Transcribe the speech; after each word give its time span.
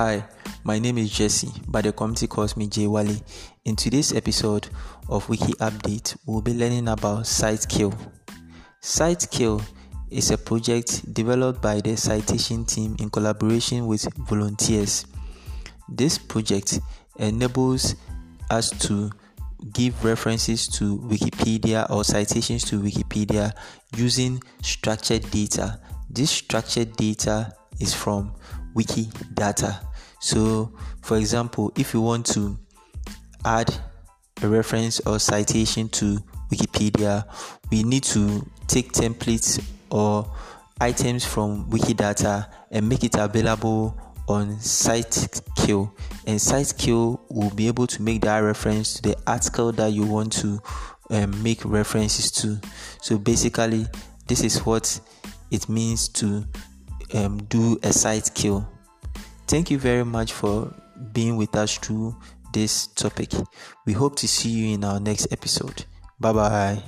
Hi, 0.00 0.22
my 0.62 0.78
name 0.78 0.96
is 0.98 1.10
Jesse, 1.10 1.50
but 1.66 1.82
the 1.82 1.92
community 1.92 2.28
calls 2.28 2.56
me 2.56 2.68
Jay 2.68 2.86
Wally. 2.86 3.20
In 3.64 3.74
today's 3.74 4.12
episode 4.12 4.68
of 5.08 5.28
Wiki 5.28 5.54
Update, 5.54 6.16
we'll 6.24 6.40
be 6.40 6.54
learning 6.54 6.86
about 6.86 7.26
Cite 7.26 7.68
Q. 7.68 7.92
SiteKill 8.80 9.60
is 10.08 10.30
a 10.30 10.38
project 10.38 11.12
developed 11.12 11.60
by 11.60 11.80
the 11.80 11.96
citation 11.96 12.64
team 12.64 12.94
in 13.00 13.10
collaboration 13.10 13.88
with 13.88 14.06
volunteers. 14.28 15.04
This 15.88 16.16
project 16.16 16.78
enables 17.18 17.96
us 18.50 18.70
to 18.86 19.10
give 19.72 20.04
references 20.04 20.68
to 20.78 20.98
Wikipedia 20.98 21.90
or 21.90 22.04
citations 22.04 22.62
to 22.66 22.80
Wikipedia 22.80 23.50
using 23.96 24.40
structured 24.62 25.28
data. 25.32 25.80
This 26.08 26.30
structured 26.30 26.94
data 26.94 27.52
is 27.80 27.92
from 27.92 28.32
Wikidata. 28.76 29.86
So, 30.20 30.72
for 31.02 31.16
example, 31.16 31.72
if 31.76 31.94
you 31.94 32.00
want 32.00 32.26
to 32.26 32.58
add 33.44 33.72
a 34.42 34.48
reference 34.48 35.00
or 35.00 35.18
citation 35.18 35.88
to 35.90 36.18
Wikipedia, 36.50 37.24
we 37.70 37.82
need 37.82 38.04
to 38.04 38.48
take 38.66 38.92
templates 38.92 39.62
or 39.90 40.30
items 40.80 41.24
from 41.24 41.68
Wikidata 41.70 42.48
and 42.70 42.88
make 42.88 43.04
it 43.04 43.16
available 43.16 43.98
on 44.28 44.60
Cite 44.60 45.40
Q. 45.56 45.90
And 46.26 46.40
Cite 46.40 46.74
Q 46.76 47.18
will 47.30 47.50
be 47.50 47.66
able 47.66 47.86
to 47.86 48.02
make 48.02 48.20
that 48.22 48.38
reference 48.40 48.94
to 48.94 49.02
the 49.02 49.16
article 49.26 49.72
that 49.72 49.92
you 49.92 50.04
want 50.04 50.32
to 50.34 50.60
um, 51.10 51.42
make 51.42 51.64
references 51.64 52.30
to. 52.32 52.60
So 53.00 53.18
basically, 53.18 53.86
this 54.26 54.44
is 54.44 54.64
what 54.64 55.00
it 55.50 55.68
means 55.68 56.08
to 56.10 56.44
um, 57.14 57.38
do 57.44 57.78
a 57.82 57.92
Cite 57.92 58.30
Q. 58.34 58.66
Thank 59.48 59.70
you 59.70 59.78
very 59.78 60.04
much 60.04 60.32
for 60.32 60.72
being 61.12 61.36
with 61.36 61.56
us 61.56 61.78
through 61.78 62.14
this 62.52 62.86
topic. 62.88 63.32
We 63.86 63.94
hope 63.94 64.16
to 64.16 64.28
see 64.28 64.50
you 64.50 64.74
in 64.74 64.84
our 64.84 65.00
next 65.00 65.32
episode. 65.32 65.86
Bye 66.20 66.32
bye. 66.32 66.82